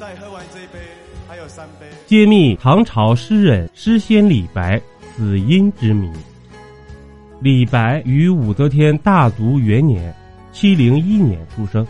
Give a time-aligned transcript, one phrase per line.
[0.00, 0.78] 再喝完这一杯，
[1.28, 1.84] 还有三杯。
[2.06, 4.80] 揭秘唐朝诗人诗仙李白
[5.14, 6.10] 死因之谜。
[7.38, 10.10] 李白于武则天大足元年
[10.52, 11.86] （七零一年）出生，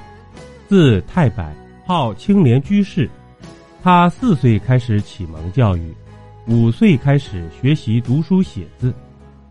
[0.67, 1.55] 字太白，
[1.87, 3.09] 号青莲居士。
[3.81, 5.95] 他四岁开始启蒙教育，
[6.49, 8.93] 五岁开始学习读书写字。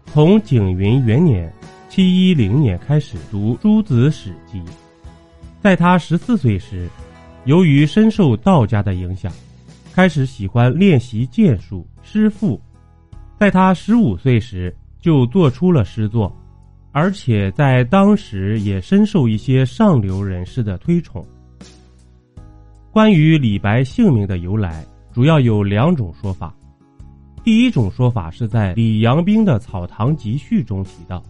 [0.07, 1.49] 从景云元年
[1.87, 4.61] （七一零年）开始读诸子史记。
[5.63, 6.89] 在他十四岁时。
[7.45, 9.31] 由于深受道家的影响，
[9.93, 12.59] 开始喜欢练习剑术诗赋。
[13.39, 16.35] 在他十五岁时，就做出了诗作，
[16.91, 21.25] 而且在当时也深受一些上流人士的推崇。
[22.91, 26.53] 关于李白姓名的由来，主要有两种说法。
[27.43, 31.23] 第一种说法是在李阳冰的《草堂集序》中提到，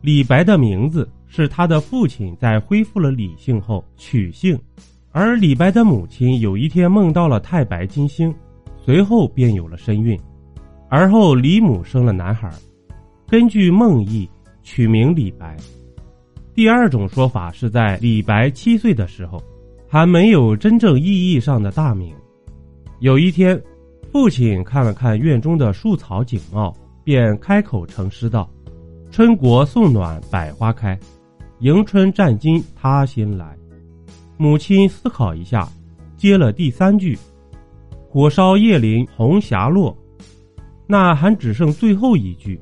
[0.00, 4.58] 李白的名字是他的父亲在恢复了李姓后取姓。
[5.12, 8.34] 而李白的母亲有一天梦到了太白金星，
[8.82, 10.18] 随后便有了身孕，
[10.88, 12.50] 而后李母生了男孩，
[13.28, 14.28] 根据梦意
[14.62, 15.54] 取名李白。
[16.54, 19.42] 第二种说法是在李白七岁的时候，
[19.86, 22.14] 还没有真正意义上的大名。
[23.00, 23.60] 有一天，
[24.10, 28.48] 父亲看了看院中的树草景貌，便开口成诗道
[29.12, 30.98] ：“春国送暖百花开，
[31.60, 33.54] 迎春占金他先来。”
[34.42, 35.68] 母亲思考一下，
[36.16, 37.16] 接了第三句
[38.10, 39.96] ：“火烧叶林红霞落。”
[40.84, 42.60] 那还只剩最后一句。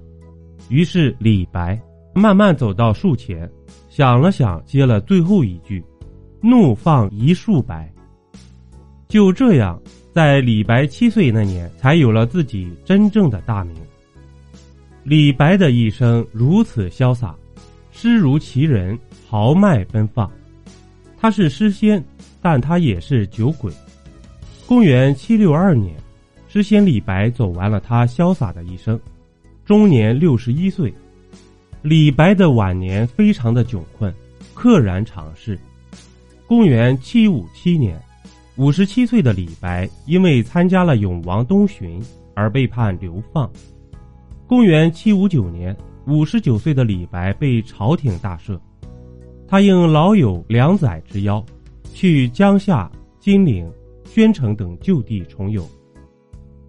[0.69, 1.81] 于是李白
[2.15, 3.51] 慢慢走到树前，
[3.89, 5.83] 想了想，接了最后一句
[6.43, 7.91] ：“怒放一树白。”
[9.09, 9.81] 就这样，
[10.13, 13.75] 在李白七岁那年，才有了自己真正的大名。
[15.03, 17.35] 李白的一生如此潇洒，
[17.91, 20.31] 诗如其人，豪迈奔放。
[21.21, 22.03] 他是诗仙，
[22.41, 23.71] 但他也是酒鬼。
[24.67, 25.95] 公元七六二年，
[26.49, 28.99] 诗仙李白走完了他潇洒的一生，
[29.67, 30.93] 终年六十一岁。
[31.83, 34.15] 李白的晚年非常的窘困，
[34.55, 35.59] 溘然长逝。
[36.47, 38.01] 公元七五七年，
[38.57, 42.03] 五十七岁的李白因为参加了永王东巡
[42.35, 43.51] 而被判流放。
[44.47, 45.77] 公元七五九年，
[46.07, 48.59] 五十九岁的李白被朝廷大赦。
[49.51, 51.45] 他应老友梁载之邀，
[51.93, 52.89] 去江夏、
[53.19, 53.69] 金陵、
[54.05, 55.69] 宣城等旧地重游。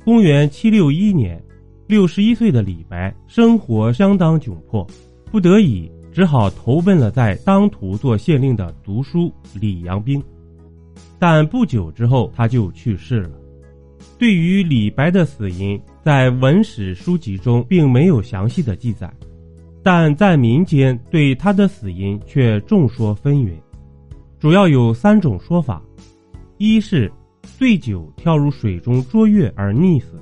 [0.04, 1.40] 公元七六一年，
[1.86, 4.86] 六十一岁的李白生活相当窘迫，
[5.32, 10.20] 不得已只好投奔了在当涂做县令的读书李阳冰。
[11.20, 13.30] 但不久之后，他就去世了。
[14.18, 19.14] 对于李白的死因，在文史书籍中并没有详细的记载。
[19.84, 23.54] 但在民间对他的死因却众说纷纭，
[24.40, 25.82] 主要有三种说法：
[26.58, 27.12] 一是
[27.58, 30.22] 醉酒跳入水中捉月而溺死，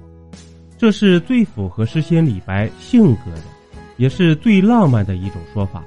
[0.78, 3.44] 这是最符合诗仙李白性格的，
[3.98, 5.84] 也是最浪漫的一种说法，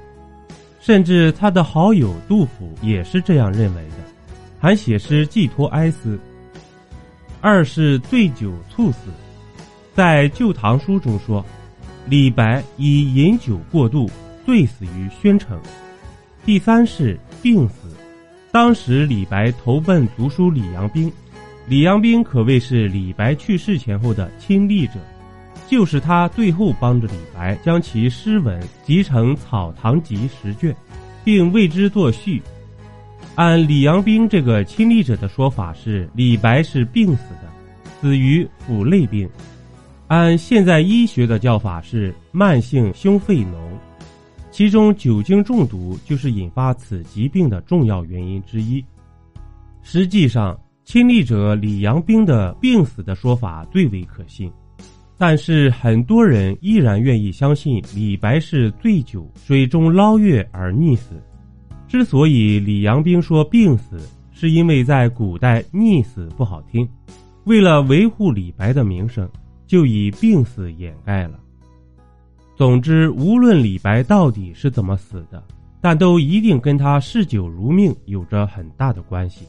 [0.79, 3.95] 甚至他的好友杜甫也是这样认为的，
[4.59, 6.19] 还写诗寄托哀思。
[7.41, 9.09] 二是醉酒猝死，
[9.95, 11.43] 在《旧唐书》中说。
[12.07, 14.09] 李白以饮酒过度，
[14.45, 15.59] 醉死于宣城。
[16.45, 17.89] 第三是病死。
[18.51, 21.11] 当时李白投奔族叔李阳冰，
[21.67, 24.95] 李阳冰可谓是李白去世前后的亲历者，
[25.67, 30.75] 就是他最后帮着李白将其诗文集成《草堂集》十卷，
[31.23, 32.41] 并为之作序。
[33.35, 37.49] 按李阳冰这个亲历者的说法是，李白是病死的，
[37.99, 39.27] 死于腹内病。
[40.13, 43.55] 按现在医学的叫法是慢性胸肺脓，
[44.51, 48.85] 其中酒精中毒就是引发此疾病的重要原因之一。
[49.81, 54.51] 实际上，亲历者李阳冰的病死的说法最为可信，
[55.17, 61.19] 但是很多人依然愿意相信李白是醉酒水中捞月而溺死。
[61.87, 63.99] 之所以李阳冰说病死，
[64.31, 66.87] 是因为在古代溺死不好听，
[67.45, 69.27] 为了维护李白的名声。
[69.73, 71.39] 就以病死掩盖了。
[72.55, 75.43] 总之，无论李白到底是怎么死的，
[75.81, 79.47] 但都一定跟他嗜酒如命有着很大的关系。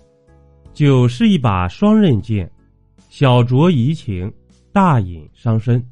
[0.73, 2.50] 酒是一把双刃剑，
[3.11, 4.32] 小酌怡情，
[4.73, 5.85] 大饮伤身。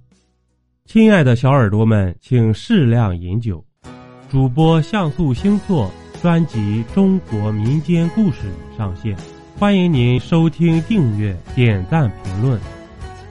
[0.86, 3.62] 亲爱的小耳朵们，请适量饮酒。
[4.30, 5.90] 主播像素星座
[6.22, 9.14] 专辑《中国民间故事》上线，
[9.58, 12.58] 欢迎您收听、订阅、点赞、评论。